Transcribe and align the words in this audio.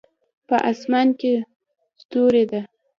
په 0.47 0.55
اسمان 0.71 1.07
کې 1.19 1.33
ستوری 2.01 2.43
ده 2.51 2.61